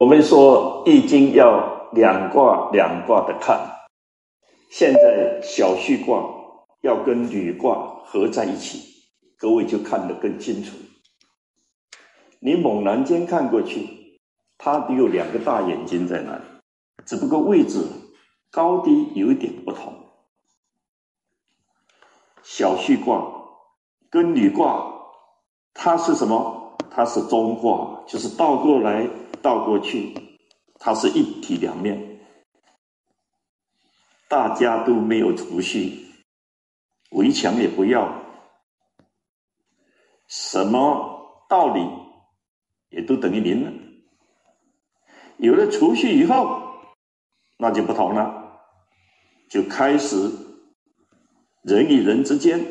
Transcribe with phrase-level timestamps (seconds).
[0.00, 3.60] 我们说易经要两卦两卦的看，
[4.70, 6.24] 现在小序卦
[6.80, 8.80] 要跟履卦合在一起，
[9.36, 10.74] 各位就看得更清楚。
[12.38, 14.18] 你猛然间看过去，
[14.56, 16.44] 它有两个大眼睛在那里，
[17.04, 17.86] 只不过位置
[18.50, 19.92] 高低有一点不同。
[22.42, 23.22] 小序卦
[24.08, 24.94] 跟履卦，
[25.74, 26.74] 它是什么？
[26.90, 29.06] 它是中卦，就是倒过来。
[29.42, 30.14] 倒过去，
[30.78, 32.20] 它是一体两面，
[34.28, 36.06] 大家都没有储蓄，
[37.10, 38.22] 围墙也不要，
[40.28, 41.80] 什么道理
[42.90, 43.72] 也都等于零了。
[45.38, 46.62] 有了储蓄以后，
[47.58, 48.60] 那就不同了，
[49.48, 50.16] 就开始
[51.62, 52.64] 人与人之间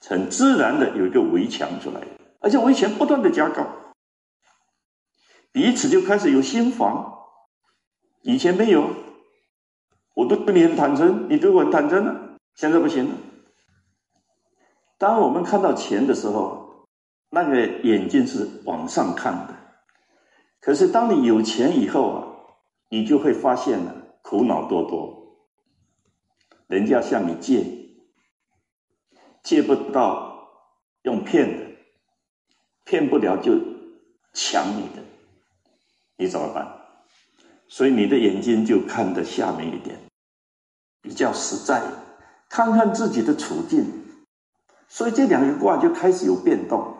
[0.00, 2.00] 很自然的有一个围墙出来，
[2.40, 3.66] 而且围墙不断的加高。
[5.54, 7.16] 彼此就开始有心防，
[8.22, 8.90] 以前没有，
[10.12, 13.14] 我都对你很坦诚，你对我很坦诚了，现在不行了。
[14.98, 16.88] 当我们看到钱的时候，
[17.30, 19.54] 那个眼睛是往上看的，
[20.60, 22.26] 可是当你有钱以后啊，
[22.88, 25.38] 你就会发现了苦恼多多。
[26.66, 27.64] 人家向你借，
[29.44, 30.48] 借不到
[31.02, 31.76] 用骗的，
[32.84, 33.52] 骗不了就
[34.32, 35.13] 抢你的。
[36.16, 36.80] 你怎么办？
[37.66, 39.98] 所以你的眼睛就看得下面一点，
[41.00, 41.82] 比较实在，
[42.48, 44.04] 看看自己的处境。
[44.86, 46.96] 所以这两个卦就开始有变动。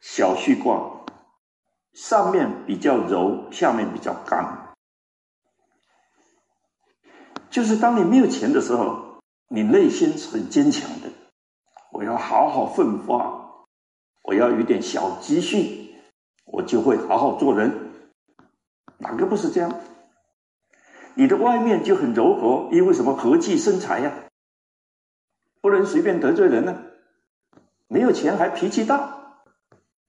[0.00, 1.04] 小序卦
[1.94, 4.74] 上面比较柔，下面比较刚。
[7.48, 11.08] 就是当你没有钱的时候，你内心是很坚强的。
[11.92, 13.64] 我要好好奋发，
[14.22, 15.81] 我要有点小积蓄。
[16.52, 17.72] 我就会好好做人，
[18.98, 19.80] 哪个不是这样？
[21.14, 23.16] 你的外面就很柔和，因为什么？
[23.16, 24.12] 和气生财呀，
[25.62, 26.84] 不能随便得罪人呢。
[27.88, 29.36] 没有钱还脾气大，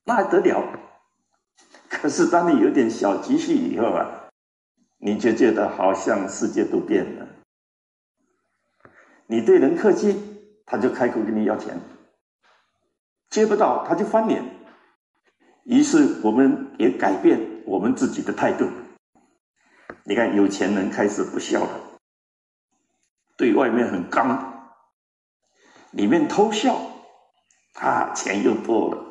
[0.03, 0.79] 那还得了？
[1.89, 4.29] 可是当你有点小积蓄以后啊，
[4.97, 7.27] 你就觉得好像世界都变了。
[9.27, 11.77] 你对人客气，他就开口跟你要钱；
[13.29, 14.52] 接不到，他就翻脸。
[15.63, 18.69] 于是，我们也改变我们自己的态度。
[20.03, 21.69] 你看，有钱人开始不笑了，
[23.37, 24.71] 对外面很刚，
[25.91, 26.75] 里面偷笑，
[27.75, 29.01] 啊，钱又多了。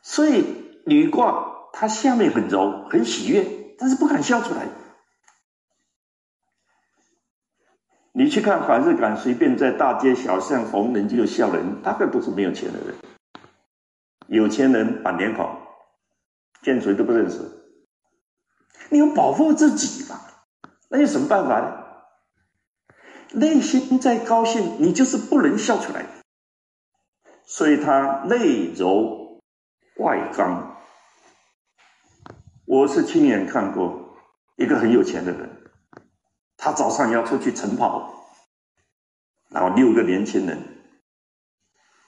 [0.00, 0.44] 所以，
[0.86, 3.46] 女卦它下面很柔，很喜悦，
[3.78, 4.66] 但是不敢笑出来。
[8.12, 12.94] 你去看凡是敢，随便在大街小巷逢人就有笑人，大概都是没有钱的人。
[14.28, 15.58] 有钱人板脸好，
[16.62, 17.38] 见谁都不认识。
[18.90, 20.20] 你要保护自己嘛，
[20.88, 21.84] 那有什么办法呢？
[23.32, 26.06] 内心再高兴，你就是不能笑出来。
[27.44, 29.40] 所以他内柔
[29.98, 30.76] 外刚。
[32.64, 34.16] 我是亲眼看过
[34.56, 35.70] 一个很有钱的人，
[36.56, 38.24] 他早上要出去晨跑，
[39.50, 40.58] 然后六个年轻人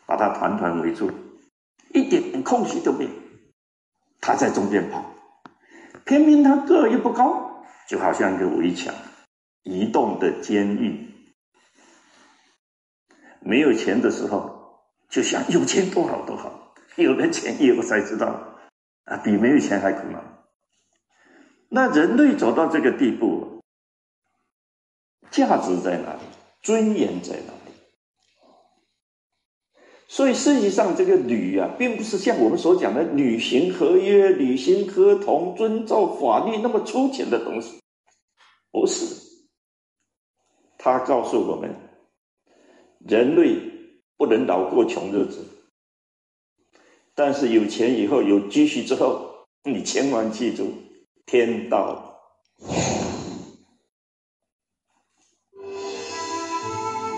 [0.06, 1.10] 把他团团围住。
[1.96, 3.10] 一点空隙都没有，
[4.20, 5.02] 他在中间跑，
[6.04, 8.94] 偏偏他个又不高，就好像一个围墙，
[9.62, 11.10] 移动的监狱。
[13.40, 18.58] 没有钱的时候，就想有钱多好多好，有了钱以后才知道，
[19.04, 20.22] 啊，比没有钱还苦恼。
[21.70, 23.62] 那人类走到这个地步，
[25.30, 26.20] 价值在哪里？
[26.60, 27.55] 尊严在哪？
[30.08, 37.80] 所以事实上，这个履啊，并不是像我们所讲的履行合约、履行合同、遵照法律那么粗浅的东西，
[38.70, 39.24] 不是。
[40.78, 41.74] 他告诉我们，
[43.00, 43.58] 人类
[44.16, 45.44] 不能老过穷日子，
[47.14, 50.72] 但是有钱以后、有积蓄之后，你千万记住，
[51.26, 52.15] 天道。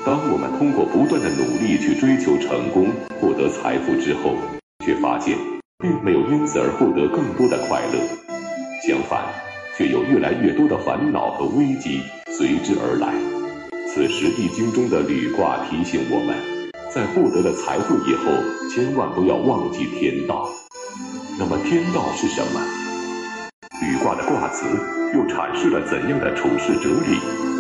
[0.06, 2.86] 当我们通过不断的努力去追求成功、
[3.20, 4.36] 获得财富之后，
[4.84, 5.36] 却发现
[5.78, 7.98] 并没有因此而获得更多的快乐，
[8.86, 9.22] 相反，
[9.76, 12.00] 却有越来越多的烦恼和危机
[12.32, 13.12] 随之而来。
[13.92, 16.36] 此时，《易经》中的履卦提醒我们，
[16.88, 18.32] 在获得了财富以后，
[18.70, 20.48] 千万不要忘记天道。
[21.38, 22.60] 那么，天道是什么？
[23.82, 24.66] 履卦的卦辞
[25.14, 27.18] 又阐释了怎样的处世哲理？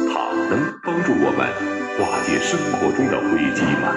[0.08, 1.67] 它能帮助我们？
[2.40, 3.94] 生活中的危机吗？